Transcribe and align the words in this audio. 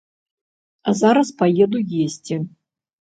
А 0.87 0.95
зараз 1.03 1.31
паеду 1.43 1.85
есці. 2.05 2.41